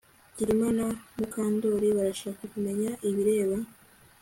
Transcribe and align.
Kirima 0.35 0.69
na 0.77 0.87
Mukandoli 1.17 1.87
barashaka 1.97 2.41
kumenya 2.53 2.91
ibibera 3.07 3.57